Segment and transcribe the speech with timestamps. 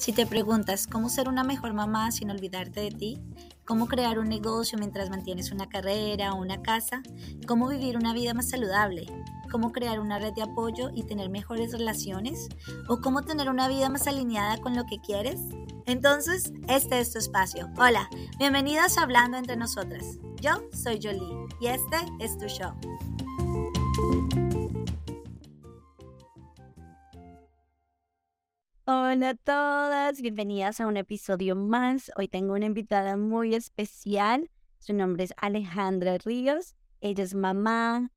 [0.00, 3.18] Si te preguntas cómo ser una mejor mamá sin olvidarte de ti,
[3.64, 7.02] cómo crear un negocio mientras mantienes una carrera o una casa,
[7.46, 9.06] cómo vivir una vida más saludable,
[9.52, 12.48] cómo crear una red de apoyo y tener mejores relaciones,
[12.88, 15.38] o cómo tener una vida más alineada con lo que quieres,
[15.86, 17.68] entonces este es tu espacio.
[17.78, 18.08] Hola,
[18.38, 20.18] bienvenidas a Hablando entre nosotras.
[20.40, 22.72] Yo soy Jolie y este es tu show.
[28.84, 32.10] Hola a todas, bienvenidas a un episodio más.
[32.16, 34.50] Hoy tengo una invitada muy especial.
[34.78, 36.74] Su nombre es Alejandra Ríos.
[37.00, 38.10] Ella es mamá,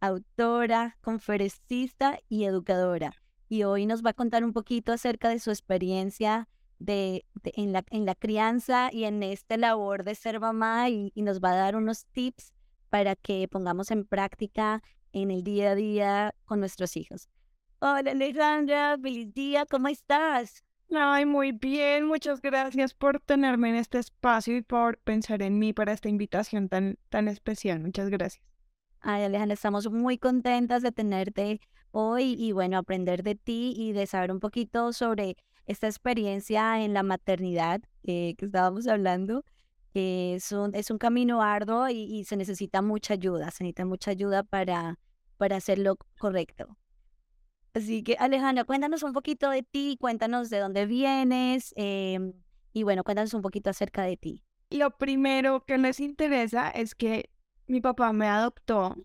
[0.00, 3.14] autora, conferencista y educadora.
[3.48, 6.48] Y hoy nos va a contar un poquito acerca de su experiencia
[6.80, 11.22] de, en, la, en la crianza y en esta labor de ser mamá y, y
[11.22, 12.52] nos va a dar unos tips
[12.88, 14.82] para que pongamos en práctica
[15.12, 17.28] en el día a día con nuestros hijos.
[17.78, 20.64] Hola Alejandra, feliz día, ¿cómo estás?
[20.92, 25.72] Ay, muy bien, muchas gracias por tenerme en este espacio y por pensar en mí
[25.72, 27.78] para esta invitación tan, tan especial.
[27.78, 28.44] Muchas gracias.
[29.00, 31.60] Ay, Alejandra, estamos muy contentas de tenerte
[31.92, 36.94] hoy y bueno, aprender de ti y de saber un poquito sobre esta experiencia en
[36.94, 39.44] la maternidad que estábamos hablando.
[39.94, 44.42] es, un, es un camino arduo y, se necesita mucha ayuda, se necesita mucha ayuda
[44.42, 44.98] para,
[45.36, 46.76] para hacerlo correcto.
[47.74, 52.32] Así que Alejandra, cuéntanos un poquito de ti, cuéntanos de dónde vienes em,
[52.72, 54.42] y bueno, cuéntanos un poquito acerca de ti.
[54.70, 57.30] Lo primero que les interesa es que
[57.66, 58.96] mi papá me adoptó,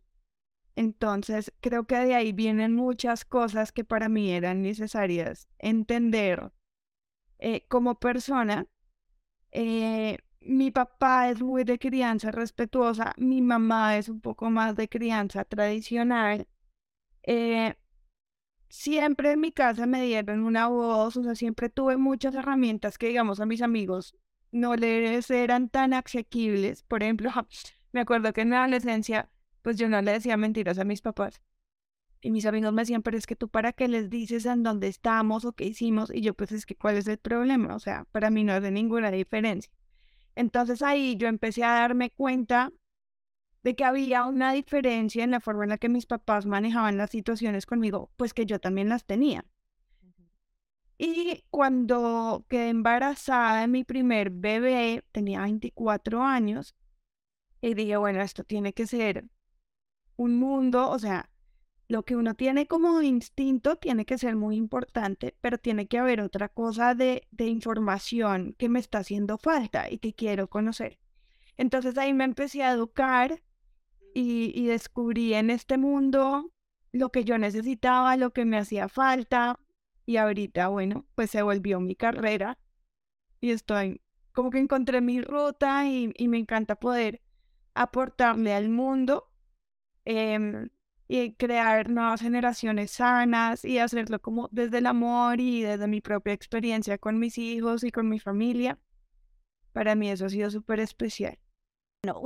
[0.75, 6.51] entonces creo que de ahí vienen muchas cosas que para mí eran necesarias entender
[7.39, 8.67] eh, como persona.
[9.51, 14.89] Eh, mi papá es muy de crianza respetuosa, mi mamá es un poco más de
[14.89, 16.47] crianza tradicional.
[17.23, 17.75] Eh,
[18.69, 23.07] siempre en mi casa me dieron una voz, o sea, siempre tuve muchas herramientas que,
[23.07, 24.15] digamos, a mis amigos
[24.51, 26.83] no les eran tan asequibles.
[26.83, 27.29] Por ejemplo,
[27.91, 29.29] me acuerdo que en la adolescencia,
[29.65, 31.41] pues yo no le decía mentiras a mis papás.
[32.21, 34.87] Y mis amigos me decían, pero es que tú para qué les dices en dónde
[34.87, 36.11] estamos o qué hicimos.
[36.13, 37.73] Y yo, pues es que, ¿cuál es el problema?
[37.73, 39.73] O sea, para mí no hace ninguna diferencia.
[40.35, 42.73] Entonces ahí yo empecé a darme cuenta
[43.63, 47.09] de que había una diferencia en la forma en la que mis papás manejaban las
[47.09, 49.45] situaciones conmigo, pues que yo también las tenía.
[50.99, 56.75] Y cuando quedé embarazada de mi primer bebé, tenía 24 años,
[57.65, 59.25] y dije, bueno, esto tiene que ser
[60.17, 61.29] un mundo, o sea,
[61.87, 66.21] lo que uno tiene como instinto tiene que ser muy importante, pero tiene que haber
[66.21, 70.99] otra cosa de, de información que me está haciendo falta y que quiero conocer.
[71.57, 73.41] Entonces ahí me empecé a educar
[74.15, 76.51] y, descubrí en este mundo
[76.93, 79.59] lo que yo necesitaba, lo que me hacía falta
[80.05, 82.57] y ahorita, bueno, pues se volvió mi carrera
[83.41, 84.01] y estoy
[84.31, 87.21] como que encontré mi ruta y, me encanta poder
[87.73, 89.29] aportarle al mundo
[90.05, 90.69] em,
[91.07, 96.33] y crear nuevas generaciones sanas y hacerlo como desde el amor y desde mi propia
[96.33, 98.79] experiencia con mis hijos y con mi familia.
[99.71, 101.37] Para mí eso ha sido súper especial.
[102.03, 102.21] Bueno,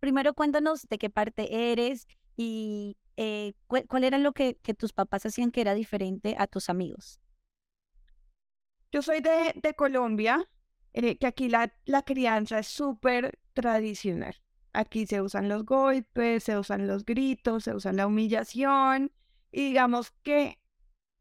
[0.00, 2.06] primero cuéntanos de qué parte eres
[2.36, 7.20] y eh, cuál, era lo que, tus papás hacían que era diferente a tus amigos.
[8.90, 10.48] Yo soy de, de Colombia,
[10.92, 14.41] eh, que aquí la, la crianza es súper tradicional.
[14.72, 19.12] Aquí se usan los golpes, se usan los gritos, se usa la humillación.
[19.50, 20.58] Y digamos que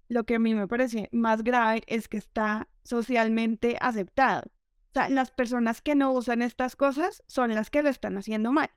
[0.07, 4.43] lo que a mí me parece más grave es que está socialmente aceptado.
[4.45, 8.51] O sea, las personas que no usan estas cosas son las que lo están haciendo
[8.51, 8.69] mal.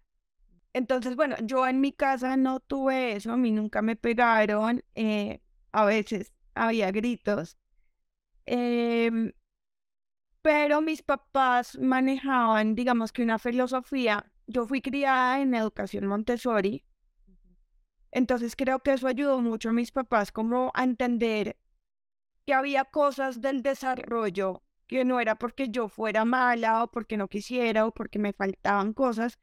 [0.73, 5.41] Entonces, bueno, yo en mi casa no tuve eso, a mí nunca me pegaron, eh,
[5.73, 7.57] a veces había gritos,
[8.47, 9.33] em,
[10.43, 14.31] pero mis papás manejaban, digamos que una filosofía.
[14.47, 16.85] Yo fui criada en educación Montessori,
[18.11, 21.57] entonces creo que eso ayudó mucho a mis papás como a entender
[22.47, 27.29] que había cosas del desarrollo que no era porque yo fuera mala o porque no
[27.29, 29.39] quisiera o porque me faltaban cosas,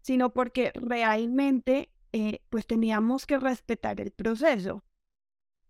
[0.00, 4.82] sino porque realmente eh, pues teníamos que respetar el proceso.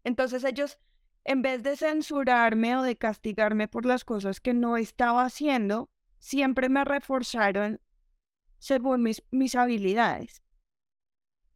[0.05, 0.79] Entonces ellos,
[1.25, 6.69] en vez de censurarme o de castigarme por las cosas que no estaba haciendo, siempre
[6.69, 7.81] me reforzaron
[8.59, 10.43] según mis, mis habilidades.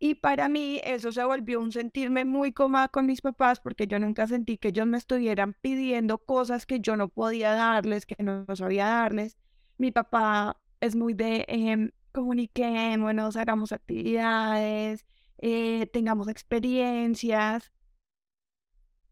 [0.03, 3.99] Y para mí eso se volvió un sentirme muy cómoda con mis papás porque yo
[3.99, 8.47] nunca sentí que ellos me estuvieran pidiendo cosas que yo no podía darles, que no
[8.57, 9.37] sabía darles.
[9.77, 15.05] Mi papá es muy de eh, comuniquémonos, hagamos actividades,
[15.39, 17.71] eh, tengamos experiencias.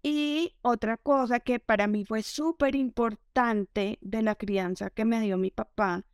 [0.02, 5.36] Y otra cosa que para mí fue súper importante de la crianza que me dio
[5.36, 6.04] mi papá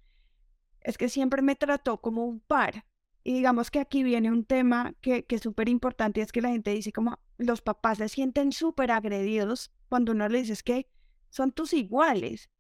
[0.85, 2.85] es que siempre me trató como un par.
[3.25, 6.51] Y digamos que aquí viene un tema que, que es súper importante, es que la
[6.51, 10.89] gente dice como los papás se sienten súper agredidos cuando uno le dice que
[11.31, 12.51] son tus iguales.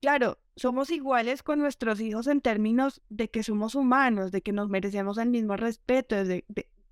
[0.00, 4.68] Claro, somos iguales con nuestros hijos en términos de que somos humanos, de que nos
[4.68, 6.44] merecemos el mismo respeto, de,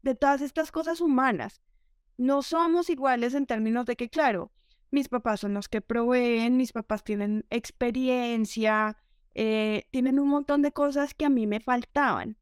[0.03, 1.63] de todas estas cosas humanas.
[2.17, 4.53] No somos iguales en términos de que, claro,
[4.91, 8.99] mis papás son los que proveen, mis papás tienen experiencia,
[9.35, 12.39] eh, tienen un montón de cosas que a mí me faltaban.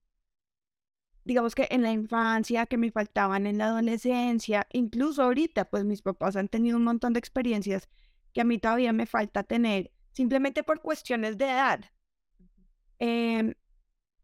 [1.25, 6.03] Digamos que en la infancia, que me faltaban en la adolescencia, incluso ahorita, pues mis
[6.03, 7.89] papás han tenido un montón de experiencias
[8.33, 11.85] que a mí todavía me falta tener, simplemente por cuestiones de edad.
[12.99, 13.55] Em,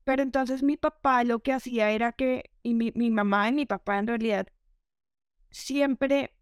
[0.05, 3.67] pero entonces mi papá lo que hacía era que, y mi, mi mamá y mi
[3.67, 4.49] papá en realidad,
[5.50, 6.35] siempre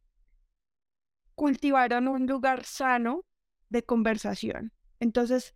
[1.35, 3.25] cultivaron un lugar sano
[3.69, 4.73] de conversación.
[5.01, 5.55] Entonces,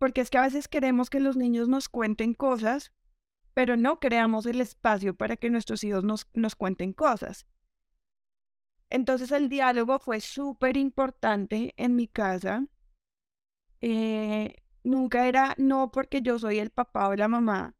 [0.00, 2.90] porque es que a veces queremos que los niños nos cuenten cosas,
[3.52, 7.46] pero no creamos el espacio para que nuestros hijos nos, nos cuenten cosas.
[8.88, 12.66] Entonces el diálogo fue súper importante en mi casa.
[13.82, 17.76] Eh, nunca era no porque yo soy el papá o la mamá,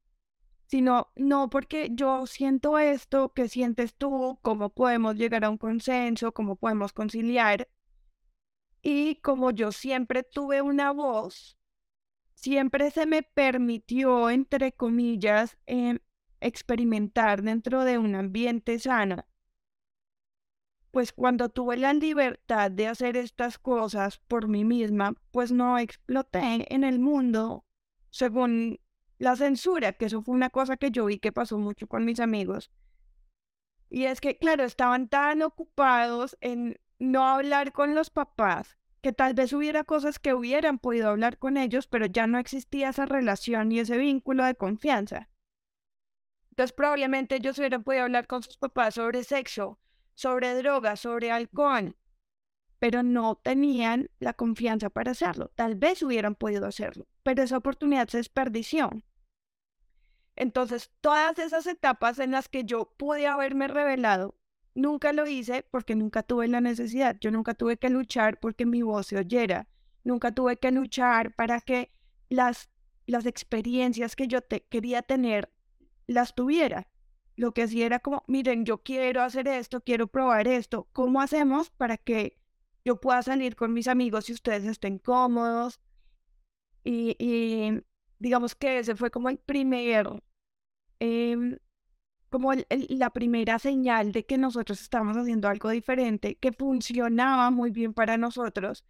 [0.66, 4.38] sino no porque yo siento esto, ¿qué sientes tú?
[4.42, 6.32] ¿Cómo podemos llegar a un consenso?
[6.32, 7.66] ¿Cómo podemos conciliar?
[8.82, 11.56] Y como yo siempre tuve una voz,
[12.40, 15.98] siempre se me permitió, entre comillas, em,
[16.40, 19.26] experimentar dentro de un ambiente sano.
[20.90, 26.66] Pues cuando tuve la libertad de hacer estas cosas por mí misma, pues no exploté
[26.74, 27.64] en el mundo
[28.08, 28.80] según
[29.18, 32.20] la censura, que eso fue una cosa que yo vi que pasó mucho con mis
[32.20, 32.72] amigos.
[33.90, 39.34] Y es que, claro, estaban tan ocupados en no hablar con los papás, que tal
[39.34, 43.72] vez hubiera cosas que hubieran podido hablar con ellos, pero ya no existía esa relación
[43.72, 45.28] y ese vínculo de confianza.
[46.50, 49.78] Entonces, probablemente ellos hubieran podido hablar con sus papás sobre sexo,
[50.14, 51.96] sobre drogas, sobre alcohol,
[52.78, 55.50] pero no tenían la confianza para hacerlo.
[55.54, 58.90] Tal vez hubieran podido hacerlo, pero esa oportunidad se desperdició.
[60.36, 64.39] Entonces, todas esas etapas en las que yo pude haberme revelado,
[64.74, 67.16] nunca lo hice porque nunca tuve la necesidad.
[67.20, 69.68] Yo nunca tuve que luchar porque mi voz se oyera.
[70.04, 71.92] Nunca tuve que luchar para que
[72.28, 72.70] las,
[73.06, 75.52] las experiencias que yo quería tener
[76.06, 76.88] las tuviera.
[77.36, 80.88] Lo que hacía era como, miren, yo quiero hacer esto, quiero probar esto.
[80.92, 82.38] ¿Cómo hacemos para que
[82.84, 85.80] yo pueda salir con mis amigos y ustedes estén cómodos?
[86.84, 87.82] Y, y
[88.18, 90.20] digamos que ese fue como el primer
[91.00, 91.56] Em,
[92.30, 97.92] como la primera señal de que nosotros estábamos haciendo algo diferente, que funcionaba muy bien
[97.92, 98.84] para nosotros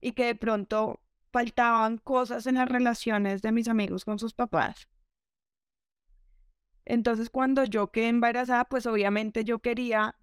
[0.00, 1.00] y que de pronto
[1.32, 4.88] faltaban cosas en las relaciones de mis amigos con sus papás.
[6.84, 10.16] Entonces cuando yo quedé embarazada, pues obviamente yo quería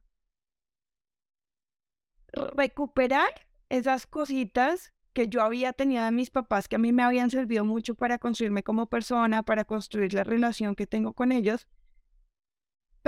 [2.56, 7.32] recuperar esas cositas que yo había tenido de mis papás que a mí me habían
[7.32, 11.68] servido mucho para construirme como persona, para construir la relación que tengo con ellos.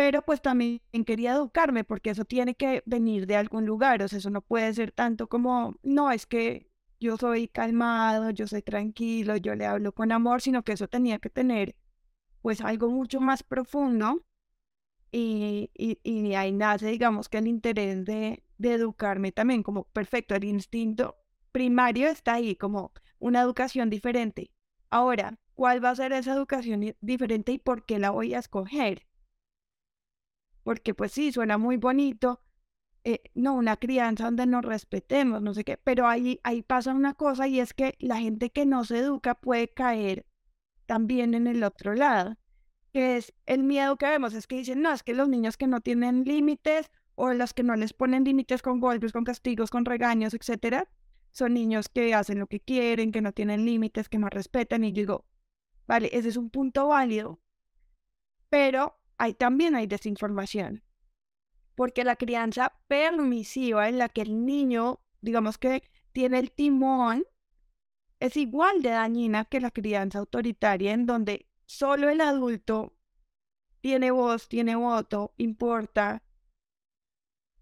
[0.02, 4.18] Pero pues también quería educarme porque eso tiene que venir de algún lugar, o sea,
[4.18, 9.38] eso no puede ser tanto como, no, es que yo soy calmado, yo soy tranquilo,
[9.38, 11.76] yo le hablo con amor, sino que eso tenía que tener
[12.42, 14.26] pues algo mucho más profundo
[15.12, 20.46] y, y, ahí nace, digamos, que el interés de, de educarme también, como perfecto, el
[20.46, 21.16] instinto
[21.52, 24.50] primario está ahí, como una educación diferente.
[24.90, 29.06] Ahora, ¿cuál va a ser esa educación diferente y por qué la voy a escoger?
[30.64, 32.42] Porque pues sí, suena muy bonito,
[33.04, 37.16] eh, no, una crianza donde nos respetemos, no sé qué, pero ahí, ahí pasa una
[37.16, 40.28] cosa y es que la gente que no se educa puede caer
[40.86, 42.38] también en el otro lado,
[42.94, 45.68] que es el miedo que vemos, es que dicen, no, es que los niños que
[45.68, 49.86] no tienen límites o los que no les ponen límites con golpes, con castigos, con
[49.86, 50.90] regaños, etcétera,
[51.32, 54.84] son niños que hacen lo que quieren, que no tienen límites, que no respetan.
[54.84, 55.26] Y yo digo,
[55.88, 57.40] vale, ese es un punto válido.
[58.50, 60.84] Pero hay, también hay desinformación.
[61.76, 67.26] Porque la crianza permisiva en la que el niño, digamos que tiene el timón,
[68.20, 72.96] es igual de dañina que la crianza autoritaria en donde solo el adulto
[73.80, 76.24] tiene voz, tiene voto, importa,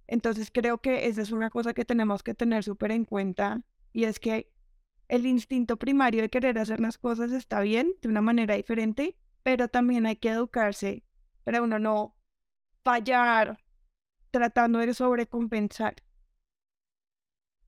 [0.07, 3.61] entonces creo que esa es una cosa que tenemos que tener súper en cuenta
[3.93, 4.51] y es que
[5.07, 9.67] el instinto primario de querer hacer las cosas está bien, de una manera diferente, pero
[9.67, 11.03] también hay que educarse
[11.43, 12.15] para uno no
[12.83, 13.59] fallar
[14.31, 15.95] tratando de sobrecompensar.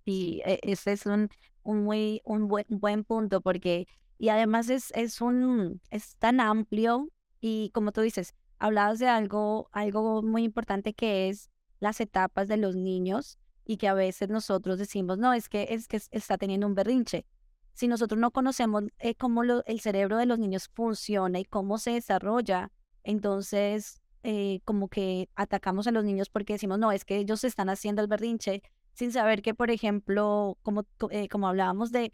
[0.06, 1.30] Y e, ese es un,
[1.64, 3.88] un muy un buen, buen punto porque
[4.18, 7.10] y además es, es un es tan amplio
[7.40, 11.50] y como tú dices, hablabas de algo algo muy importante que es
[11.80, 15.88] las etapas de los niños y que a veces nosotros decimos, no, es que es
[15.88, 17.26] que está teniendo un berrinche.
[17.74, 21.92] Si nosotros no conocemos eh, cómo el cerebro de los niños funciona y cómo se
[21.92, 22.72] desarrolla,
[23.04, 27.70] entonces eh, como que atacamos a los niños porque decimos, no, es que ellos están
[27.70, 28.62] haciendo el berrinche
[28.94, 32.12] sin saber que, por ejemplo, como, eh, como hablábamos de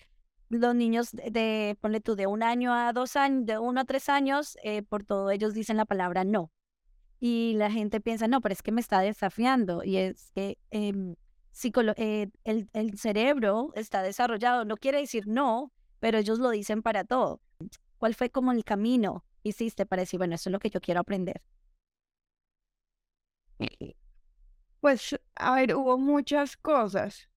[0.49, 4.09] los niños de, ponle tú, de un año a dos años, de uno a tres
[4.09, 6.51] años, eh, por todo ellos dicen la palabra no.
[7.19, 9.83] Y la gente piensa, no, pero es que me está desafiando.
[9.83, 11.15] Y es que em,
[11.97, 17.03] eh, el, el cerebro está desarrollado, no quiere decir no, pero ellos lo dicen para
[17.03, 17.41] todo.
[17.97, 21.01] ¿Cuál fue como el camino hiciste para decir, bueno, eso es lo que yo quiero
[21.01, 21.41] aprender?
[24.79, 27.29] Pues, a ver, hubo muchas cosas.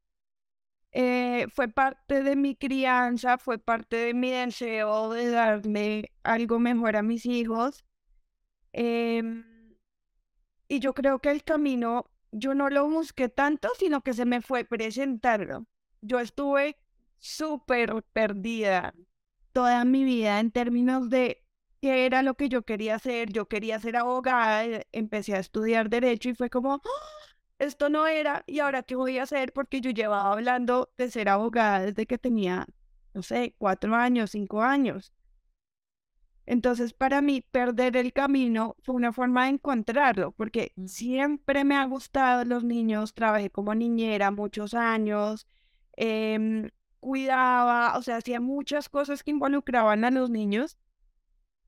[0.93, 6.97] Eh, fue parte de mi crianza, fue parte de mi deseo de darle algo mejor
[6.97, 7.85] a mis hijos.
[8.73, 9.45] Em,
[10.69, 14.41] y yo creo que el camino, yo no lo busqué tanto, sino que se me
[14.41, 15.67] fue presentando.
[16.01, 16.77] Yo estuve
[17.19, 18.95] súper perdida
[19.53, 21.45] toda mi vida en términos de
[21.81, 23.33] qué era lo que yo quería hacer.
[23.33, 26.83] Yo quería ser abogada, eh, empecé a estudiar derecho y fue como,
[27.59, 31.29] esto no era, y ahora qué voy a hacer porque yo llevaba hablando de ser
[31.29, 32.67] abogada desde que tenía,
[33.15, 35.13] no sé, cuatro años, cinco años.
[36.47, 41.85] Entonces, para mí, perder el camino fue una forma de encontrarlo, porque siempre me ha
[41.85, 45.47] gustado los niños, trabajé como niñera muchos años,
[45.97, 50.77] em, cuidaba, o sea, hacía muchas cosas que involucraban a los niños.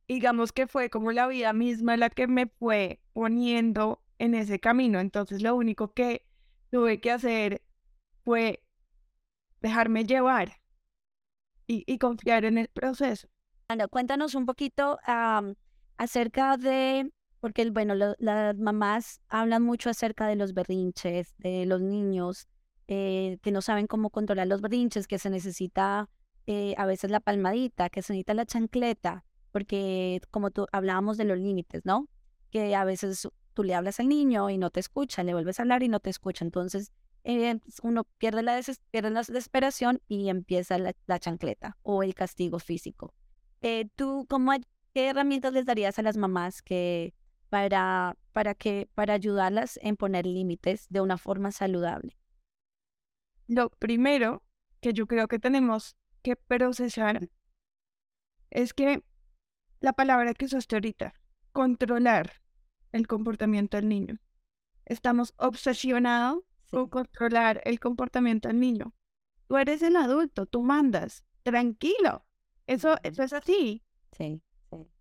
[0.08, 5.00] Digamos que fue como la vida misma la que me fue poniendo en ese camino.
[5.00, 6.26] Entonces lo único que
[6.70, 7.62] tuve que hacer
[8.24, 8.62] fue
[9.60, 10.60] dejarme llevar
[11.66, 13.28] y, confiar en el proceso.
[13.68, 14.98] Bueno, cuéntanos un poquito
[15.96, 22.48] acerca de, porque bueno, las mamás hablan mucho acerca de los berrinches, de los niños
[22.88, 26.10] eh, que no saben cómo controlar los berrinches, que se necesita
[26.46, 31.24] eh, a veces la palmadita, que se necesita la chancleta, porque como tú hablábamos de
[31.24, 32.08] los límites, ¿no?
[32.50, 35.62] Que a veces tú le hablas al niño y no te escucha, le vuelves a
[35.62, 36.44] hablar y no te escucha.
[36.44, 36.90] Entonces,
[37.24, 43.14] eh, uno pierde la, pierde la desesperación y empieza la, chancleta o el castigo físico.
[43.60, 44.52] Eh, ¿Tú cómo,
[44.92, 47.14] qué herramientas les darías a las mamás que,
[47.48, 52.16] para, para, que, para ayudarlas en poner límites de una forma saludable?
[53.46, 54.42] Lo primero
[54.80, 57.28] que yo creo que tenemos que procesar
[58.50, 59.02] es que
[59.82, 61.12] la palabra que usaste ahorita,
[61.52, 62.40] controlar,
[62.92, 64.18] el comportamiento del niño.
[64.84, 68.94] Estamos obsesionados con controlar el comportamiento del niño.
[69.48, 72.24] Tú eres el adulto, tú mandas, tranquilo.
[72.66, 73.82] Eso, eso es así.
[74.16, 74.40] Sí,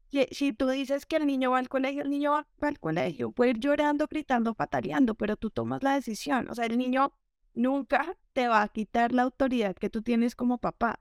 [0.10, 0.26] sí.
[0.32, 3.32] Si, tú dices que el niño va al colegio, el niño va, al colegio.
[3.32, 6.50] Puede ir llorando, gritando, pataleando, pero tú tomas la decisión.
[6.50, 7.14] O sea, el niño
[7.54, 11.00] nunca te va a quitar la autoridad que tú tienes como papá.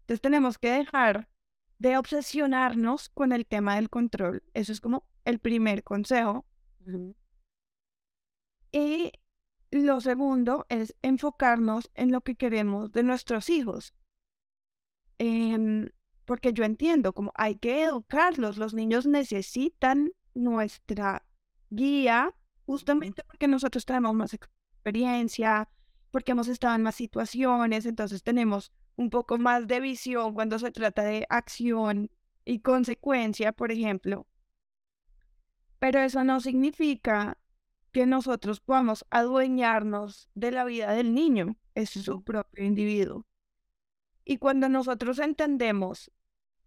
[0.00, 1.28] Entonces tenemos que dejar
[1.78, 4.42] de obsesionarnos con el tema del control.
[4.54, 6.46] Eso es como el primer consejo.
[8.72, 9.12] Y
[9.70, 13.94] lo segundo es enfocarnos en lo que queremos de nuestros hijos.
[15.18, 15.88] Em,
[16.24, 21.24] porque yo entiendo como hay que educarlos, los niños necesitan nuestra
[21.70, 22.34] guía
[22.66, 25.68] justamente porque nosotros tenemos más experiencia,
[26.10, 30.72] porque hemos estado en más situaciones, entonces tenemos un poco más de visión cuando se
[30.72, 32.10] trata de acción
[32.44, 34.26] y consecuencia, por ejemplo.
[35.78, 37.38] Pero eso no significa
[37.92, 43.26] que nosotros podamos adueñarnos de la vida del niño, es su propio individuo.
[44.24, 46.10] Y cuando nosotros entendemos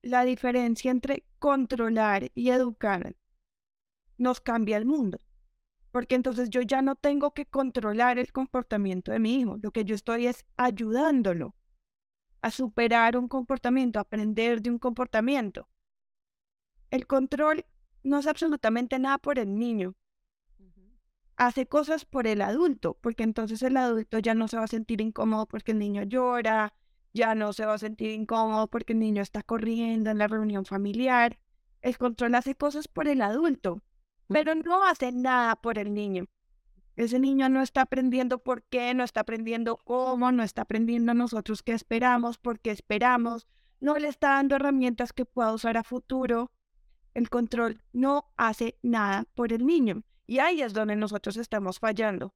[0.02, 3.16] la diferencia entre controlar y educar,
[4.18, 5.18] nos cambia el mundo.
[5.92, 9.86] Porque entonces yo ya no tengo que controlar el comportamiento de mi hijo, lo que
[9.86, 11.56] yo estoy es ayudándolo
[12.42, 15.68] a superar un comportamiento, a aprender de un comportamiento.
[16.92, 17.66] El control
[18.04, 19.96] no hace absolutamente nada por el niño.
[21.36, 25.00] Hace cosas por el adulto, porque entonces el adulto ya no se va a sentir
[25.00, 26.74] incómodo porque el niño llora,
[27.14, 30.66] ya no se va a sentir incómodo porque el niño está corriendo en la reunión
[30.66, 31.40] familiar.
[31.82, 33.82] El control hace cosas por el adulto,
[34.28, 36.26] pero no hace nada por el niño.
[37.00, 41.64] Ese niño no está aprendiendo por qué, no está aprendiendo cómo, no está aprendiendo nosotros
[41.64, 43.48] qué esperamos, por qué esperamos,
[43.80, 46.52] no le está dando herramientas que pueda usar a futuro.
[47.14, 50.04] El control no hace nada por el niño.
[50.28, 52.34] Y ahí es donde nosotros estamos fallando.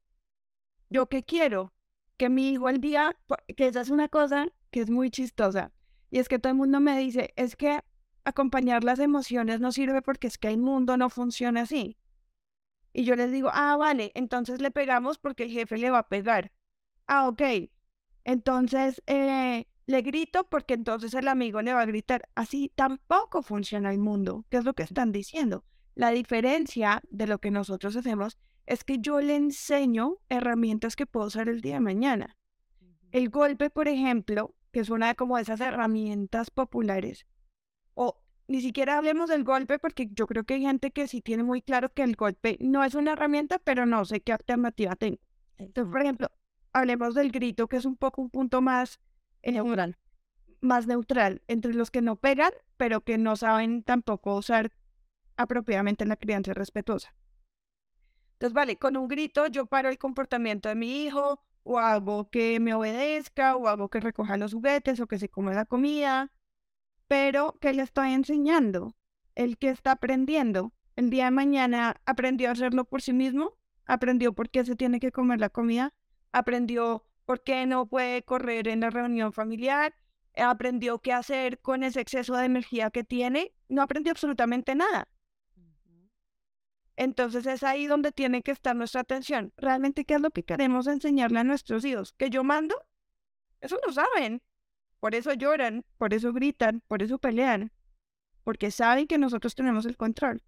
[0.89, 1.74] ¿Yo qué quiero?
[2.15, 3.17] Que mi hijo el día,
[3.58, 5.74] que esa es una cosa que es muy chistosa.
[6.10, 7.82] Y es que todo el mundo me dice, es que
[8.24, 11.98] acompañar las emociones no sirve porque es que el mundo no funciona así.
[12.94, 16.10] Y yo les digo, ah, vale, entonces le pegamos porque el jefe le va a
[16.10, 16.52] pegar.
[17.08, 17.42] Ah, ok.
[18.24, 22.30] Entonces eh, le grito porque entonces el amigo le va a gritar.
[22.36, 25.66] Así tampoco funciona el mundo, ¿Qué es lo que están diciendo.
[25.96, 31.28] La diferencia de lo que nosotros hacemos es que yo le enseño herramientas que puedo
[31.28, 32.38] usar el día de mañana.
[33.12, 37.28] El golpe, por ejemplo, que es una de como esas herramientas populares,
[37.94, 41.44] o ni siquiera hablemos del golpe porque yo creo que hay gente que sí tiene
[41.44, 45.20] muy claro que el golpe no es una herramienta, pero no sé qué alternativa tengo.
[45.58, 46.32] Entonces, por ejemplo,
[46.74, 49.00] hablemos del grito, que es un poco un punto más
[49.44, 49.98] neutral,
[50.62, 54.72] más neutral entre los que no pegan, pero que no saben tampoco usar
[55.38, 57.16] apropiadamente la crianza respetuosa.
[58.34, 62.60] Entonces, vale, con un grito yo paro el comportamiento de mi hijo, o hago que
[62.60, 66.32] me obedezca, o hago que recoja los juguetes, o que se coma la comida,
[67.08, 68.96] pero ¿qué le estoy enseñando?
[69.36, 70.74] El que está aprendiendo.
[70.96, 75.00] El día de mañana aprendió a hacerlo por sí mismo, aprendió por qué se tiene
[75.00, 75.94] que comer la comida,
[76.32, 79.96] aprendió por qué no puede correr en la reunión familiar,
[80.36, 85.08] aprendió qué hacer con ese exceso de energía que tiene, no aprendió absolutamente nada.
[86.96, 89.52] Entonces es ahí donde tiene que estar nuestra atención.
[89.58, 92.14] Realmente, ¿qué es lo que queremos enseñarle a nuestros hijos?
[92.14, 92.76] ¿Que yo mando?
[93.62, 94.42] Eso lo saben.
[95.04, 97.74] Por eso lloran, por eso gritan, por eso pelean,
[98.46, 100.42] porque saben que nosotros tenemos el control.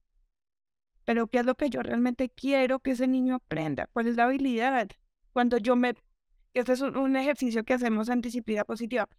[1.04, 3.90] Pero ¿qué es lo que yo realmente quiero que ese niño aprenda?
[3.92, 4.88] ¿Cuál es la habilidad?
[5.34, 5.96] Cuando yo me...
[6.54, 9.10] Este es un ejercicio que hacemos en disciplina positiva.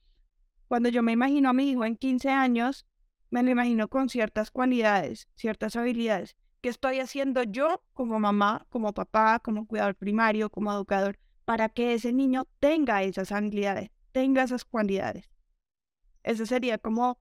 [0.69, 2.87] Cuando yo me imagino a mi hijo en 15 años,
[3.29, 6.35] me lo imagino con ciertas cualidades, ciertas habilidades.
[6.63, 11.93] ¿Qué estoy haciendo yo como mamá, como papá, como cuidador primario, como educador, para que
[11.93, 13.91] ese niño tenga esas habilidades?
[14.17, 15.31] Tenga esas cualidades.
[16.23, 17.19] Esa sería como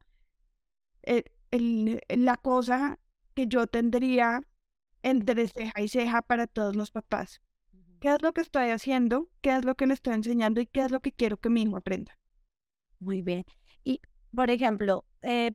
[2.08, 3.00] la cosa
[3.34, 4.42] que yo tendría
[5.04, 7.42] entre ceja y ceja para todos los papás.
[8.00, 9.30] ¿Qué es lo que estoy haciendo?
[9.42, 10.62] ¿Qué es lo que le estoy enseñando?
[10.62, 12.18] ¿Y qué es lo que quiero que mi hijo aprenda?
[13.00, 13.44] Muy bien.
[13.84, 14.00] Y,
[14.34, 15.52] por ejemplo, eh,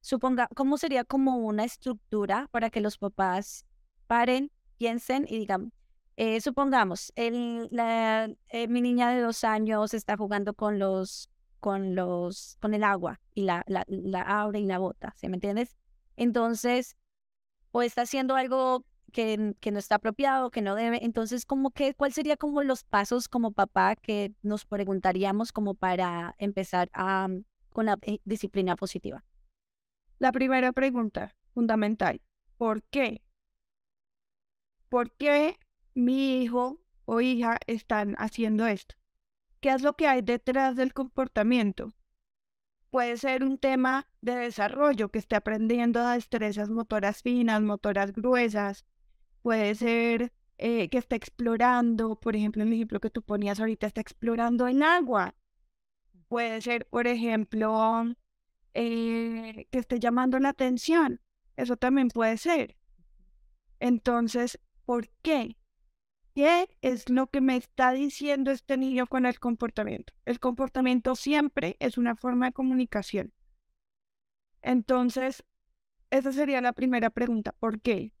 [0.00, 3.66] suponga, ¿cómo sería como una estructura para que los papás
[4.06, 5.74] paren, piensen y digan,
[6.22, 11.30] eh, supongamos, el, la, eh, mi niña de dos años está jugando con los,
[11.60, 15.36] con los, con el agua y la, la, la abre y la bota, ¿sí me
[15.36, 15.78] entiendes?
[16.16, 16.94] Entonces,
[17.70, 21.02] o está haciendo algo que, que, no está apropiado, que no debe.
[21.06, 26.34] Entonces, como que, ¿cuál sería como los pasos como papá que nos preguntaríamos como para
[26.36, 27.28] empezar a,
[27.72, 29.24] con la eh, disciplina positiva?
[30.18, 32.20] La primera pregunta fundamental,
[32.58, 33.22] ¿por qué?
[34.90, 35.56] ¿Por qué
[36.00, 38.96] mi hijo o hija están haciendo esto.
[39.60, 41.92] ¿Qué es lo que hay detrás del comportamiento?
[42.90, 48.84] Puede ser un tema de desarrollo que esté aprendiendo destrezas motoras finas, motoras gruesas.
[49.42, 54.00] Puede ser eh, que esté explorando, por ejemplo, el ejemplo que tú ponías ahorita, está
[54.00, 55.34] explorando en agua.
[56.28, 58.14] Puede ser, por ejemplo,
[58.74, 61.20] eh, que esté llamando la atención.
[61.56, 62.76] Eso también puede ser.
[63.78, 65.56] Entonces, ¿por qué?
[66.40, 70.14] ¿Qué es lo que me está diciendo este niño con el comportamiento?
[70.24, 73.34] El comportamiento siempre es una forma de comunicación.
[74.62, 75.44] Entonces,
[76.08, 78.14] esa sería la primera pregunta, ¿por qué?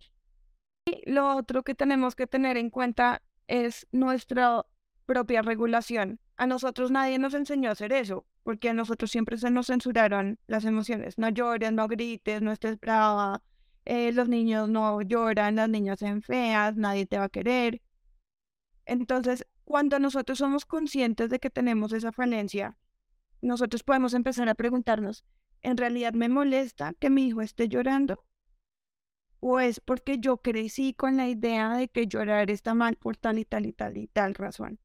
[0.84, 4.66] Y lo otro que tenemos que tener en cuenta es nuestra
[5.06, 6.20] propia regulación.
[6.36, 10.38] A nosotros nadie nos enseñó a hacer eso, porque a nosotros siempre se nos censuraron
[10.46, 11.16] las emociones.
[11.16, 13.42] No llores, no grites, no estés brava,
[13.86, 17.80] eh, los niños no lloran, las niñas se feas, nadie te va a querer.
[18.84, 22.76] Entonces, cuando nosotros somos conscientes de que tenemos esa falencia,
[23.40, 25.24] nosotros podemos empezar a preguntarnos,
[25.62, 28.24] ¿en realidad me molesta que mi hijo esté llorando?
[29.40, 33.38] ¿O es porque yo crecí con la idea de que llorar está mal por tal
[33.38, 34.80] y tal y tal y tal razón?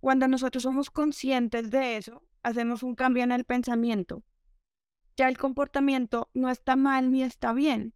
[0.00, 4.22] Cuando nosotros somos conscientes de eso, hacemos un cambio en el pensamiento.
[5.16, 7.94] Ya el comportamiento no está mal ni está bien,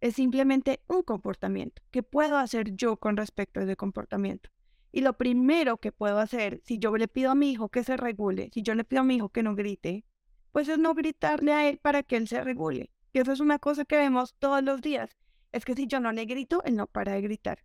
[0.00, 1.82] es simplemente un comportamiento.
[1.90, 4.50] ¿Qué puedo hacer yo con respecto a ese comportamiento?
[4.92, 7.96] Y lo primero que puedo hacer, si yo le pido a mi hijo que se
[7.96, 10.04] regule, si yo le pido a mi hijo que no grite,
[10.52, 12.90] pues es no gritarle a él para que él se regule.
[13.12, 15.16] Y eso es una cosa que vemos todos los días.
[15.52, 17.64] Es que si yo no le grito, él no para de gritar.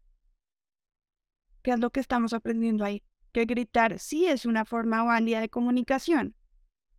[1.61, 3.03] ¿Qué es lo que estamos aprendiendo ahí?
[3.31, 6.35] Que gritar sí es una forma válida de comunicación.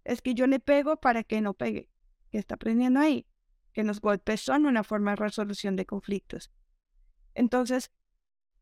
[0.02, 1.88] Es que yo le pego para que no pegue.
[2.30, 3.26] ¿Qué está aprendiendo ahí?
[3.76, 6.50] Que los golpes son una forma de resolución de conflictos.
[7.34, 7.90] Entonces,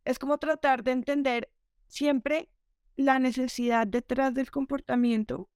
[0.04, 1.52] es como tratar de entender
[1.86, 2.50] siempre
[2.96, 5.48] la necesidad detrás del comportamiento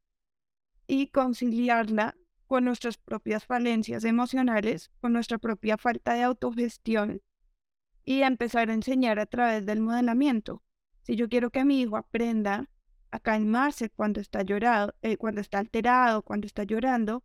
[0.87, 2.17] y conciliarla
[2.47, 7.21] con nuestras propias falencias emocionales, con nuestra propia falta de autogestión
[8.05, 10.63] y empezar a enseñar a través del modelamiento.
[11.03, 12.71] Si yo quiero que mi hijo aprenda
[13.11, 17.25] a calmarse cuando está llorado, eh, cuando está alterado, cuando está llorando,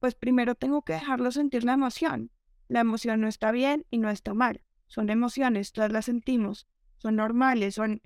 [0.00, 2.32] pues primero tengo que dejarlo sentir la emoción.
[2.68, 4.62] La emoción no está bien y no está mal.
[4.86, 8.02] Son emociones, todas las sentimos, son normales, son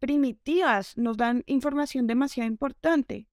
[0.00, 3.28] primitivas, nos dan información demasiado importante.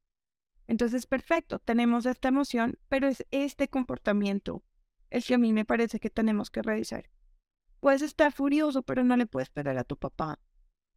[0.68, 4.64] Entonces, perfecto, tenemos esta emoción, pero es este comportamiento
[5.10, 7.10] el que a mí me parece que tenemos que revisar.
[7.82, 10.40] Puedes estar furioso, pero no le puedes pegar a tu papá.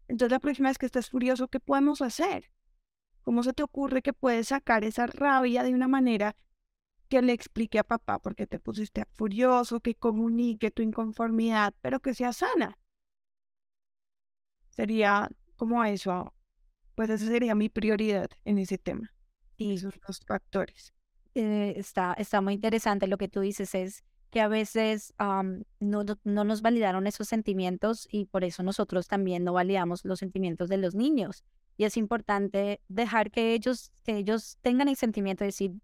[0.06, 2.52] Entonces, la próxima vez que estés furioso, ¿qué podemos hacer?
[3.22, 6.36] ¿Cómo se te ocurre que puedes sacar esa rabia de una manera
[7.14, 12.00] que le explique a papá por qué te pusiste furioso, que comunique tu inconformidad, pero
[12.00, 12.76] que sea sana?
[14.70, 16.34] Sería como eso,
[16.96, 19.14] pues esa sería mi prioridad en ese tema
[19.56, 20.92] y esos dos factores.
[21.36, 25.14] Eh, está, está muy interesante lo que tú dices, es que a veces
[25.78, 30.68] no, no nos validaron esos sentimientos y por eso nosotros también no validamos los sentimientos
[30.68, 31.44] de los niños.
[31.76, 35.74] Y es importante dejar que ellos, que ellos tengan el sentimiento de decir,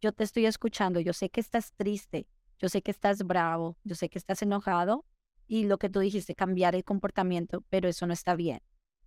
[0.00, 2.26] yo te estoy escuchando, yo sé que estás triste,
[2.58, 5.04] yo sé que estás bravo, yo sé que estás enojado
[5.46, 8.60] y lo que tú dijiste, cambiar el comportamiento, pero eso no está bien.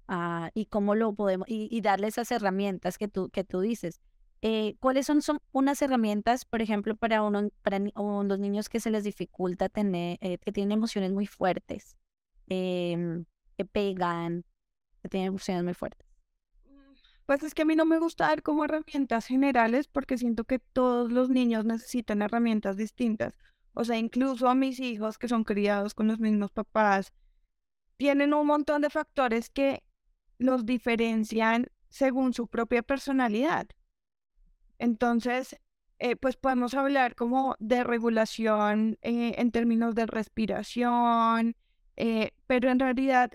[0.08, 4.02] Ah, y cómo lo podemos, y, y darle esas herramientas que tú, que tú dices.
[4.42, 8.90] Eh, ¿Cuáles son, son unas herramientas, por ejemplo, para, uno, para los niños que se
[8.90, 11.98] les dificulta tener, eh, que tienen emociones muy fuertes,
[12.48, 13.26] em,
[13.58, 14.46] que pegan,
[15.02, 16.09] que tienen emociones muy fuertes?
[17.30, 20.58] Pues es que a mí no me gusta dar como herramientas generales porque siento que
[20.58, 23.36] todos los niños necesitan herramientas distintas.
[23.76, 27.14] O sea, incluso a mis hijos que son criados con los mismos papás,
[27.98, 29.84] tienen un montón de factores que
[30.40, 33.68] los diferencian según su propia personalidad.
[34.80, 35.56] Entonces,
[36.00, 41.56] eh, pues podemos hablar como de regulación eh, en términos de respiración,
[41.96, 43.34] eh, pero en realidad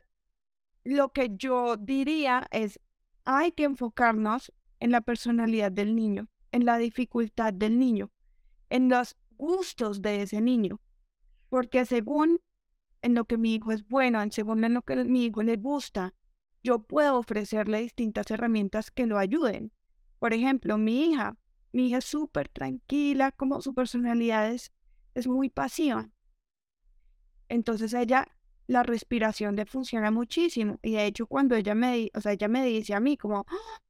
[0.82, 2.80] lo que yo diría es,
[3.24, 8.10] hay que enfocarnos en la personalidad del niño, en la dificultad del niño,
[8.70, 10.80] en los gustos de ese niño,
[11.48, 12.40] porque según
[13.02, 16.14] en lo que mi hijo es bueno, según en lo que mi hijo le gusta,
[16.62, 19.72] yo puedo ofrecerle distintas herramientas que lo ayuden.
[20.18, 21.36] Por ejemplo, mi hija,
[21.72, 24.72] mi hija es súper tranquila, como su personalidad es,
[25.26, 26.10] muy pasiva.
[27.48, 28.26] Entonces ella,
[28.66, 30.78] la respiración le funciona muchísimo.
[30.82, 33.80] Y de hecho cuando ella me, o sea, ella me dice a mí como, ¡Ah!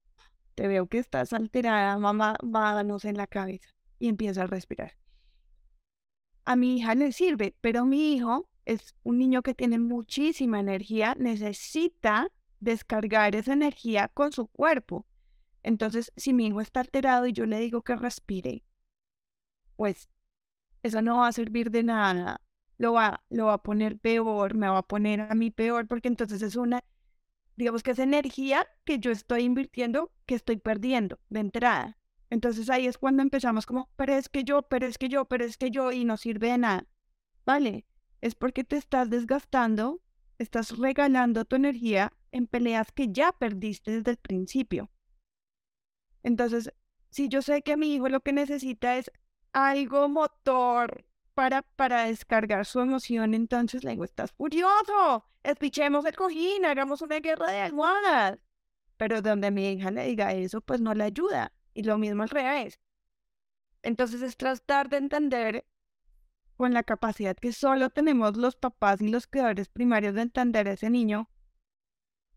[0.54, 3.68] te veo que estás alterada, mamá, vámonos en la cabeza.
[3.98, 4.96] Y empieza a respirar.
[6.44, 11.14] A mi hija le sirve, pero mi hijo es un niño que tiene muchísima energía,
[11.18, 15.06] necesita descargar esa energía con su cuerpo.
[15.62, 18.64] Entonces, si mi hijo está alterado y yo le digo que respire,
[19.76, 20.08] pues
[20.82, 22.40] eso no va a servir de nada.
[22.78, 26.08] Lo va, lo va a poner peor, me va a poner a mí peor, porque
[26.08, 26.82] entonces es una,
[27.56, 31.98] digamos que es energía que yo estoy invirtiendo, que estoy perdiendo de entrada.
[32.30, 35.44] Entonces ahí es cuando empezamos como, pero es que yo, pero es que yo, pero
[35.44, 36.86] es que yo, y no sirve de nada.
[37.46, 37.86] Vale,
[38.20, 40.00] es porque te estás desgastando,
[40.38, 44.90] estás regalando tu energía en peleas que ya perdiste desde el principio.
[46.22, 46.72] Entonces,
[47.10, 49.10] si yo sé que mi hijo lo que necesita es
[49.52, 56.64] algo motor para, para descargar su emoción, entonces le digo, estás furioso, espichemos el cojín,
[56.64, 58.38] hagamos una guerra de almohadas.
[58.96, 61.52] Pero donde mi hija le diga eso, pues no le ayuda.
[61.74, 62.80] Y lo mismo al revés.
[63.82, 65.66] Entonces es tratar de entender
[66.56, 70.72] con la capacidad que solo tenemos los papás y los creadores primarios de entender a
[70.72, 71.28] ese niño,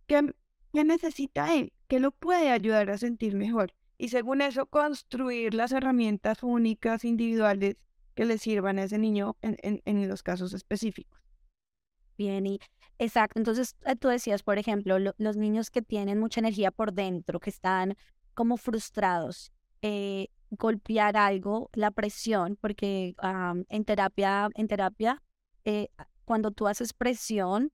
[0.07, 0.33] ¿qué,
[0.73, 1.73] qué necesita él?
[1.88, 3.73] ¿Qué lo puede ayudar a sentir mejor?
[3.97, 7.77] Y según eso, construir las herramientas únicas, individuales,
[8.17, 11.21] que le sirvan a ese niño en, en, los casos específicos.
[12.17, 12.60] Bien, y
[12.97, 13.39] exacto.
[13.39, 17.51] Entonces, eh, tú decías, por ejemplo, los niños que tienen mucha energía por dentro, que
[17.51, 17.95] están
[18.34, 19.51] como frustrados,
[19.84, 23.15] eh, golpear algo, la presión, porque
[23.69, 25.21] en terapia, en terapia,
[25.63, 25.89] eh,
[26.25, 27.71] cuando tú haces presión,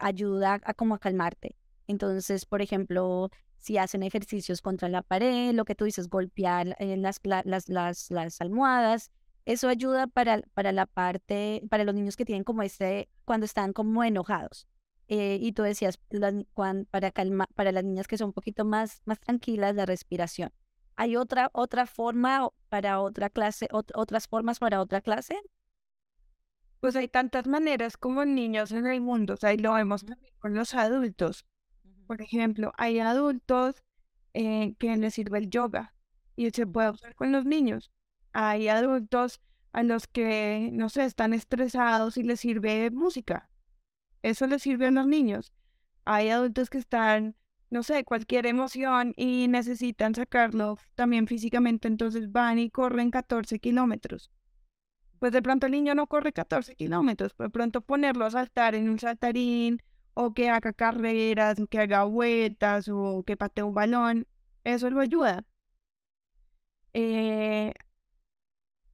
[0.00, 1.54] ayuda a como a calmarte.
[1.86, 3.30] Entonces, por ejemplo,
[3.62, 8.10] si hacen ejercicios contra la pared, lo que tú dices, golpear eh, las, las, las,
[8.10, 9.12] las, almohadas,
[9.44, 13.72] eso ayuda para, para la parte, para los niños que tienen como este, cuando están
[13.72, 14.66] como enojados.
[15.08, 15.98] Eh, y tú decías,
[16.90, 20.52] para, calma, para las niñas que son un poquito más, más tranquilas, la respiración.
[20.96, 25.38] ¿Hay otra, otra forma para otra clase, otras formas para otra clase?
[26.80, 30.34] Pues hay tantas maneras como niños en el mundo, o sea, y lo vemos también
[30.38, 31.44] con los adultos.
[32.06, 33.82] Por ejemplo, hay adultos
[34.34, 35.94] eh, que les sirve el yoga
[36.36, 37.90] y se puede usar con los niños.
[38.32, 39.40] Hay adultos
[39.72, 43.48] a los que, no sé, están estresados y les sirve música.
[44.22, 45.52] Eso les sirve a los niños.
[46.04, 47.36] Hay adultos que están,
[47.70, 54.30] no sé, cualquier emoción y necesitan sacarlo también físicamente, entonces van y corren 14 kilómetros.
[55.18, 58.90] Pues de pronto el niño no corre 14 kilómetros, de pronto ponerlo a saltar en
[58.90, 59.80] un saltarín
[60.14, 64.26] o que haga carreras, que haga vueltas o que patee un balón,
[64.64, 65.44] eso lo ayuda.
[66.94, 67.72] Eh,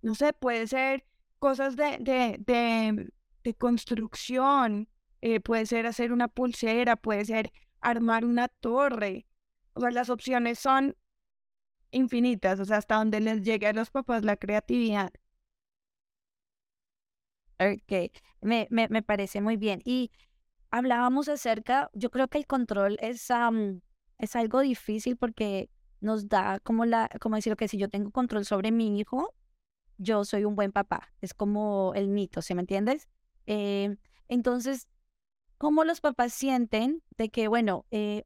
[0.03, 1.05] no sé, puede ser
[1.39, 3.11] cosas de, de,
[3.43, 4.89] de, construcción,
[5.21, 9.27] eh, puede ser hacer una pulsera, puede ser armar una torre.
[9.73, 10.97] O sea, las opciones son
[11.91, 15.11] infinitas, o sea, hasta donde les llegue a los papás la creatividad.
[17.61, 19.81] Ok, me, me, me parece muy bien.
[19.85, 20.11] Y
[20.71, 23.29] hablábamos acerca, yo creo que el control es,
[24.19, 28.45] es algo difícil porque nos da como la, como decir, que si yo tengo control
[28.45, 29.35] sobre mi hijo,
[29.99, 31.13] yo soy un buen papá.
[31.21, 33.09] Es como el mito, ¿sí me entiendes?
[33.47, 33.97] Eh,
[34.29, 34.89] entonces,
[35.59, 38.25] ¿cómo los papás sienten de que, bueno, eh,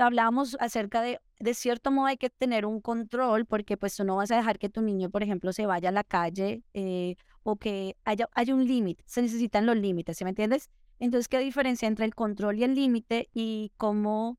[0.00, 4.16] hablábamos acerca de, de cierto modo hay que tener un control porque pues tú no
[4.16, 7.56] vas a dejar que tu niño, por ejemplo, se vaya a la calle eh, o
[7.56, 10.70] que haya, haya un límite, se necesitan los límites, ¿sí me entiendes?
[11.00, 14.38] Entonces, ¿qué diferencia entre el control y el límite y cómo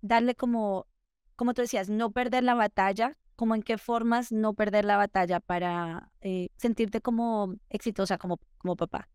[0.00, 0.88] darle como,
[1.36, 5.40] como tú decías, no perder la batalla como en qué formas no perder la batalla
[5.40, 9.08] para eh, sentirte como exitosa como, como papá.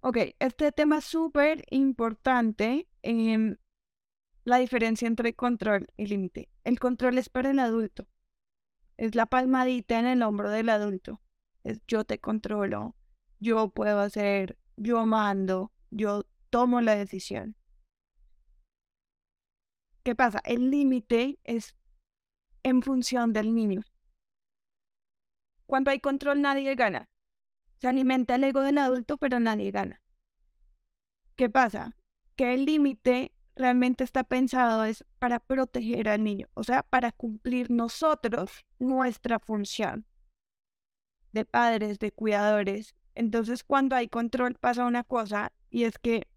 [0.00, 2.88] Ok, este tema es súper importante.
[3.02, 3.60] en
[4.44, 6.48] la diferencia entre control y límite.
[6.64, 8.08] El control es para el adulto.
[8.96, 11.20] Es la palmadita en el hombro del adulto.
[11.64, 12.96] Es yo te controlo,
[13.38, 17.54] yo puedo hacer, yo mando, yo tomo la decisión.
[20.02, 20.40] ¿Qué pasa?
[20.46, 21.76] El límite es
[22.62, 23.82] en función del niño.
[25.66, 27.08] Cuando hay control nadie gana.
[27.78, 30.02] Se alimenta el ego del adulto, pero nadie gana.
[31.36, 31.96] ¿Qué pasa?
[32.36, 37.70] Que el límite realmente está pensado es para proteger al niño, o sea, para cumplir
[37.70, 40.06] nosotros nuestra función
[41.32, 42.94] de padres, de cuidadores.
[43.14, 46.28] Entonces, cuando hay control pasa una cosa y es que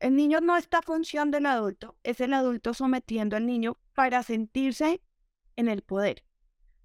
[0.00, 5.00] el niño no está función del adulto, es el adulto sometiendo al niño para sentirse
[5.56, 6.24] en el poder.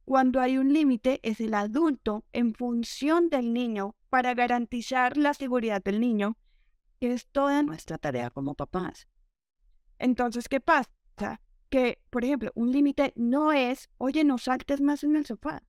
[0.06, 5.84] Cuando hay un límite, es el adulto en función del niño para garantizar la seguridad
[5.84, 6.38] del niño,
[7.00, 9.08] que es toda nuestra tarea como papás.
[10.00, 10.90] Entonces, ¿qué pasa?
[11.70, 15.62] Que, por ejemplo, un límite no es, oye, no saltes más en el sofá.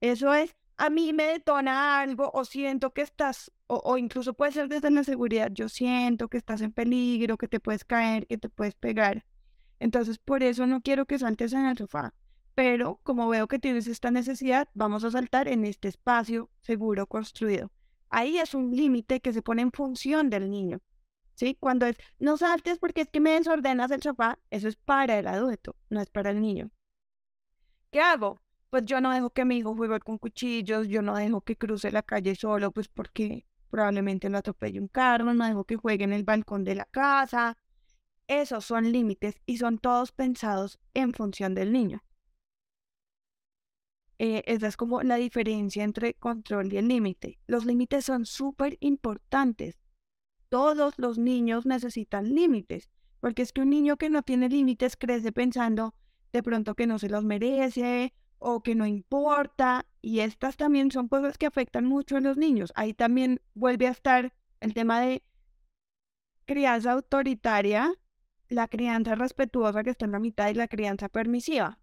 [0.00, 4.52] Eso es, a mí me detona algo o siento que estás, o, o, incluso puede
[4.52, 8.38] ser desde la seguridad, yo siento que estás en peligro, que te puedes caer, que
[8.38, 9.24] te puedes pegar.
[9.78, 12.14] Entonces, por eso no quiero que saltes en el sofá.
[12.54, 17.70] Pero como veo que tienes esta necesidad, vamos a saltar en este espacio seguro construido.
[18.08, 20.80] Ahí es un límite que se pone en función del niño.
[21.34, 21.54] ¿Sí?
[21.60, 25.26] Cuando es, no saltes porque es que me desordenas el sofá, eso es para el
[25.26, 26.70] adulto, no es para el niño.
[27.90, 28.40] ¿Qué hago?
[28.70, 31.90] Pues yo no dejo que mi hijo juegue con cuchillos, yo no dejo que cruce
[31.90, 36.14] la calle solo, pues porque probablemente lo atropelle un carro, no dejo que juegue en
[36.14, 37.58] el balcón de la casa,
[38.28, 42.02] esos son límites y son todos pensados en función del niño.
[44.18, 47.38] Eh, esa es como la diferencia entre control y el límite.
[47.46, 49.78] Los límites son súper importantes.
[50.48, 52.88] Todos los niños necesitan límites,
[53.20, 55.94] porque es que un niño que no tiene límites crece pensando
[56.32, 59.86] de pronto que no se los merece o que no importa.
[60.00, 62.72] Y estas también son cosas que afectan mucho a los niños.
[62.74, 65.22] Ahí también vuelve a estar el tema de
[66.46, 67.92] crianza autoritaria
[68.48, 71.78] la crianza respetuosa que está en la mitad y la crianza permisiva.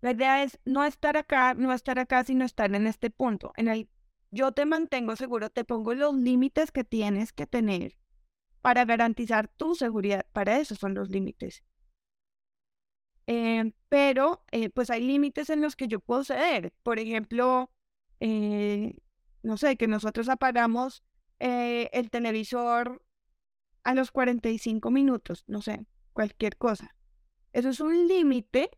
[0.00, 3.52] La idea es no estar acá, no estar acá, sino estar en este punto.
[3.56, 3.88] En el
[4.30, 7.96] yo te mantengo seguro, te pongo los límites que tienes que tener
[8.62, 10.24] para garantizar tu seguridad.
[10.32, 11.64] Para eso son los límites.
[13.26, 16.72] Eh, pero eh, pues hay límites en los que yo puedo ceder.
[16.82, 17.70] Por ejemplo,
[18.20, 18.96] eh,
[19.42, 21.04] no sé, que nosotros apagamos
[21.38, 23.02] el televisor
[23.84, 26.96] a los 45 minutos, no sé, cualquier cosa.
[27.52, 28.70] Eso es un límite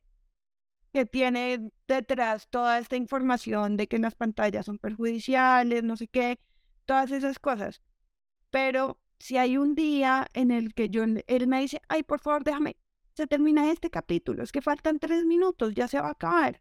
[0.92, 6.38] que tiene detrás toda esta información de que las pantallas son perjudiciales, no sé qué,
[6.84, 7.82] todas esas cosas.
[8.50, 12.44] Pero si hay un día en el que yo, él me dice, ay, por favor,
[12.44, 12.76] déjame,
[13.14, 16.60] se termina este capítulo, es que faltan tres minutos, ya se va a acabar.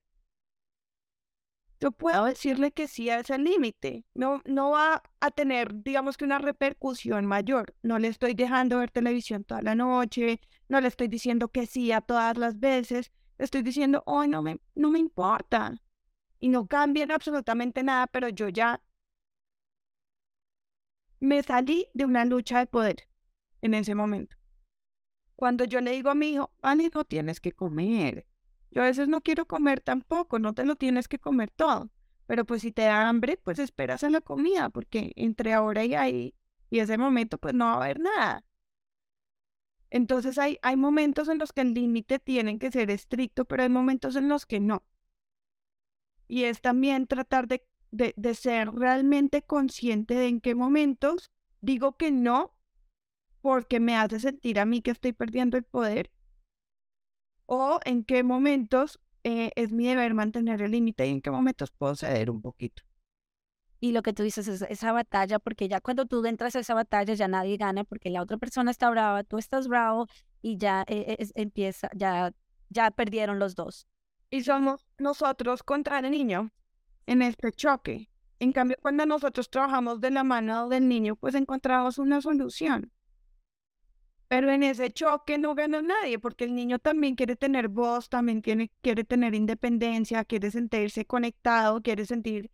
[1.81, 4.05] Yo puedo decirle que sí a ese límite.
[4.13, 7.73] No, no va a tener, digamos que una repercusión mayor.
[7.81, 10.39] No le estoy dejando ver televisión toda la noche,
[10.69, 13.11] no le estoy diciendo que sí a todas las veces.
[13.39, 15.81] Estoy diciendo, hoy no me, no me importa.
[16.39, 18.79] Y no cambian absolutamente nada, pero yo ya
[21.19, 23.07] me salí de una lucha de poder
[23.61, 24.35] en ese momento.
[25.35, 28.27] Cuando yo le digo a mi hijo, Ani, no tienes que comer.
[28.71, 31.89] Yo a veces no quiero comer tampoco, no te lo tienes que comer todo.
[32.25, 35.95] Pero pues si te da hambre, pues esperas a la comida, porque entre ahora y
[35.95, 36.35] ahí
[36.69, 38.45] y ese momento, pues no va a haber nada.
[39.89, 43.69] Entonces hay, hay momentos en los que el límite tiene que ser estricto, pero hay
[43.69, 44.83] momentos en los que no.
[46.29, 52.11] Y es también tratar de de, ser realmente consciente de en qué momentos digo que
[52.11, 52.55] no
[53.41, 56.11] porque me hace sentir a mí que estoy perdiendo el poder
[57.53, 61.69] o en qué momentos eh, es mi deber mantener el límite y en qué momentos
[61.69, 62.83] puedo ceder un poquito.
[63.81, 66.75] Y lo que tú dices es esa batalla, porque ya cuando tú entras a esa
[66.75, 70.07] batalla ya nadie gana, porque la otra persona está brava, tú estás bravo
[70.41, 72.31] y ya eh, empieza, ya,
[72.69, 73.85] ya perdieron los dos.
[74.29, 76.51] Y somos nosotros contra el niño
[77.05, 78.09] en este choque.
[78.39, 82.93] En cambio, cuando nosotros trabajamos de la mano del niño, pues encontramos una solución.
[84.31, 88.41] Pero en ese choque no gana nadie, porque el niño también quiere tener voz, también
[88.41, 92.49] tiene, quiere tener independencia, quiere sentirse conectado, quiere sentir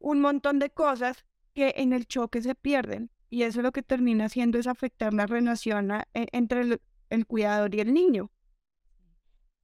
[0.00, 3.08] un montón de cosas que en el choque se pierden.
[3.30, 7.72] Y eso lo que termina haciendo es afectar la relación e, entre el, el, cuidador
[7.72, 8.32] y el niño.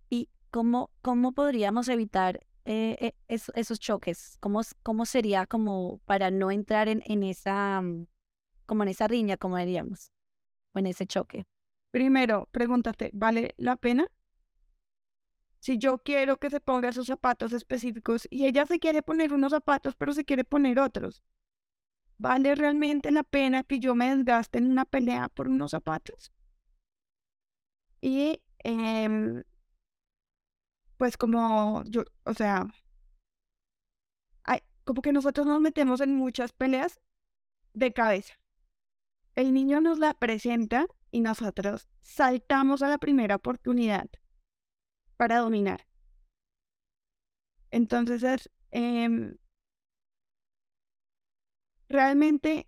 [0.09, 4.37] ¿Y cómo, cómo podríamos evitar eh, eh, esos choques?
[4.39, 8.07] ¿Cómo, ¿Cómo sería como para no entrar en, en esa, mm,
[8.65, 10.13] como en esa riña, como diríamos,
[10.75, 11.47] en ese choque?
[11.91, 14.07] Primero, pregúntate, ¿vale la pena?
[15.61, 19.51] Si yo quiero que se ponga esos zapatos específicos y ella se quiere poner unos
[19.51, 21.23] zapatos, pero se quiere poner otros,
[22.17, 26.33] ¿vale realmente la pena que yo me desgaste en una pelea por unos zapatos?
[28.01, 29.43] Y eh,
[30.97, 32.67] pues como yo, o sea,
[34.45, 37.01] hay, como que nosotros nos metemos en muchas peleas
[37.73, 38.35] de cabeza.
[39.39, 44.11] El niño nos la presenta y nosotros saltamos a la primera oportunidad
[45.17, 45.87] para dominar.
[47.71, 49.37] Entonces es em,
[51.89, 52.67] realmente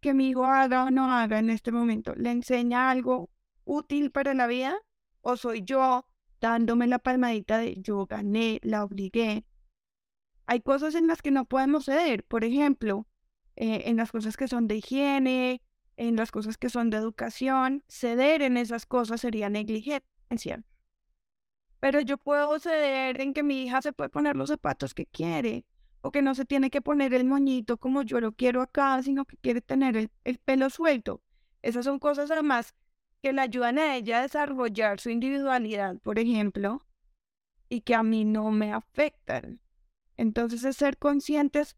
[0.00, 3.30] que mi hijo haga o no haga en este momento, ¿le enseña algo
[3.64, 4.76] útil para la vida?
[5.20, 6.04] ¿O soy yo
[6.40, 9.46] dándome la palmadita de yo gané, la obligué.
[10.46, 13.06] Hay cosas en las que no podemos ceder, por ejemplo,
[13.56, 15.62] eh, en las cosas que son de higiene,
[15.96, 20.64] en las cosas que son de educación, ceder en esas cosas sería negligencia.
[21.80, 25.64] Pero yo puedo ceder en que mi hija se puede poner los zapatos que quiere,
[26.00, 29.24] o que no se tiene que poner el moñito como yo lo quiero acá, sino
[29.24, 31.22] que quiere tener el, el pelo suelto.
[31.62, 32.74] Esas son cosas además
[33.22, 36.84] que le ayudan a ella a desarrollar su individualidad, por ejemplo,
[37.70, 39.60] y que a mí no me afectan.
[40.16, 41.76] Entonces es ser conscientes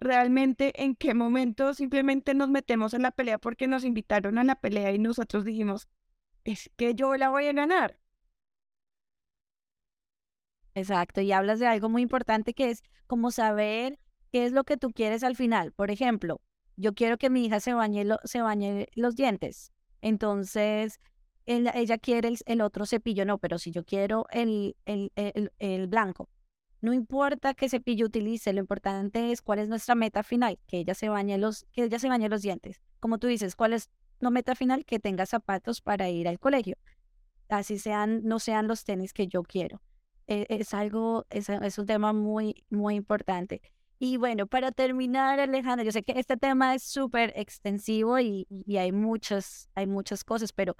[0.00, 4.56] realmente en qué momento simplemente nos metemos en la pelea porque nos invitaron a la
[4.56, 5.88] pelea y nosotros dijimos,
[6.44, 7.98] es que yo la voy a ganar.
[10.74, 13.98] Exacto, y hablas de algo muy importante que es como saber
[14.30, 15.72] qué es lo que tú quieres al final.
[15.72, 16.40] Por ejemplo,
[16.76, 19.72] yo quiero que mi hija se bañe, se bañe los dientes.
[20.00, 21.00] Entonces,
[21.46, 25.10] ella quiere el, otro cepillo, no, pero si yo quiero el, el,
[25.58, 26.28] el, blanco,
[26.80, 30.94] no importa qué cepillo utilice, lo importante es cuál es nuestra meta final, que ella
[30.94, 32.80] se bañe los, que ella se bañe los dientes.
[33.00, 34.84] Como tú dices, ¿cuál es la meta final?
[34.84, 36.76] Que tenga zapatos para ir al colegio.
[37.48, 39.80] Así sean, no sean los tenis que yo quiero.
[40.26, 43.62] E, es, algo, es, es un tema muy, muy importante.
[44.00, 48.92] Y bueno, para terminar, Alejandra, yo sé que este tema es súper extensivo y, hay,
[48.92, 50.76] muchas, hay muchas cosas, pero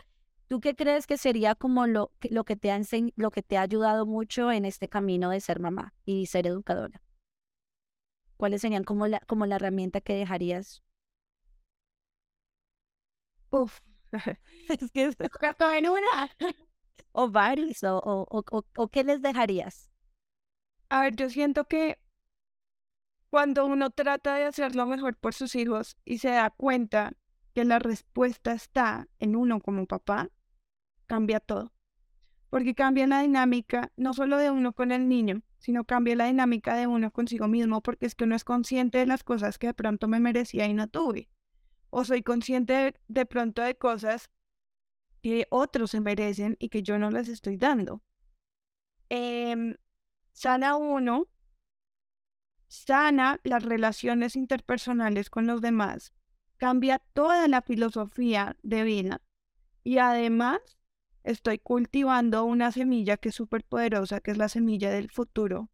[0.49, 2.81] ¿tú qué crees que sería como lo, lo, que te ha
[3.16, 7.03] lo que te ha ayudado mucho en este camino de ser mamá y ser educadora?
[8.37, 10.83] ¿Cuáles serían como la, como la herramienta que dejarías?
[13.51, 13.81] Uf,
[14.68, 15.16] es que es
[15.77, 16.31] en una.
[17.12, 19.91] o varios, o, o, o, o qué les dejarías?
[20.89, 21.99] A ver, yo siento que
[23.31, 27.12] cuando uno trata de hacer lo mejor por sus hijos y se da cuenta
[27.55, 30.31] que la respuesta está en uno como papá,
[31.09, 31.73] cambia todo.
[32.51, 36.77] Porque cambia la dinámica no solo de uno con el niño, sino cambia la dinámica
[36.77, 39.75] de uno consigo mismo, porque es que uno es consciente de las cosas que de
[39.75, 41.29] pronto me merecía y no tuve.
[41.91, 44.31] o soy consciente de, pronto de cosas
[45.23, 48.03] que otros se merecen y que yo no les estoy dando.
[49.09, 49.75] Em,
[50.33, 51.29] sana uno,
[52.69, 56.13] sana las relaciones interpersonales con los demás,
[56.59, 59.23] cambia toda la filosofía de vida
[59.83, 60.78] y además
[61.25, 65.69] estoy cultivando una semilla que es súper poderosa, que es la semilla del futuro.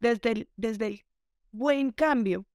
[0.00, 1.04] Desde el, desde el
[1.52, 2.46] buen cambio.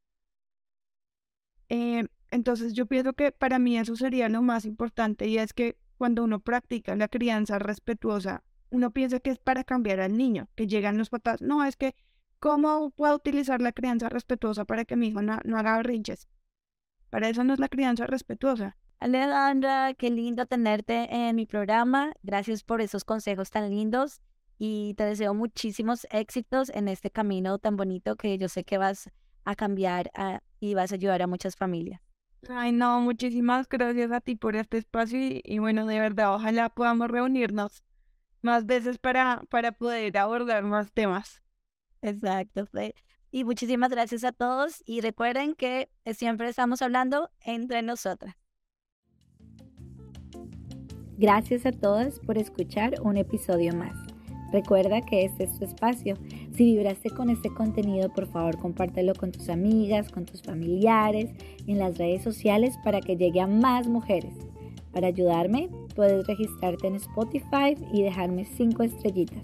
[1.70, 5.78] Eh, entonces yo pienso que para mí eso sería lo más importante y es que
[5.97, 10.68] cuando uno practica la crianza respetuosa, uno piensa que es para cambiar al niño, que
[10.68, 11.41] llegan los papás.
[11.41, 11.95] No, es que,
[12.39, 16.28] ¿cómo puedo utilizar la crianza respetuosa para que mi hijo no, no haga berrinches?
[17.09, 18.78] Para eso no es la crianza respetuosa.
[19.06, 22.14] Alejandra, qué lindo tenerte en mi programa.
[22.24, 24.20] Gracias por esos consejos tan lindos
[24.58, 29.12] y te deseo muchísimos éxitos en este camino tan bonito que yo sé que vas
[29.43, 32.01] a cambiar ah, y vas a ayudar a muchas familias.
[32.49, 37.08] Ay, no, muchísimas gracias a ti por este espacio y, bueno, de verdad, ojalá podamos
[37.08, 37.84] reunirnos
[38.41, 41.43] más veces para, para poder abordar más temas.
[42.01, 42.68] Exacto.
[43.30, 48.36] Y muchísimas gracias a todos y recuerden que siempre estamos hablando entre nosotras.
[51.18, 53.95] Gracias a todas por escuchar un episodio más.
[54.51, 56.18] Recuerda que este es tu espacio.
[56.53, 61.30] Si vibraste con este contenido, por favor compártelo con tus amigas, con tus familiares,
[61.68, 64.34] en las redes sociales para que llegue a más mujeres.
[64.91, 69.43] Para ayudarme, puedes registrarte en Spotify y dejarme 5 estrellitas.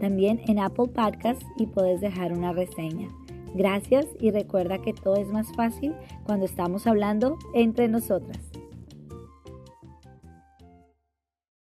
[0.00, 3.08] También en Apple Podcasts y puedes dejar una reseña.
[3.54, 5.94] Gracias y recuerda que todo es más fácil
[6.24, 8.51] cuando estamos hablando entre nosotras.